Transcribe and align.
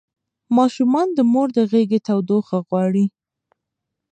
ماشومان 0.57 1.07
د 1.17 1.19
مور 1.31 1.47
د 1.57 1.59
غېږې 1.71 1.99
تودوخه 2.07 2.57
غواړي. 2.67 3.05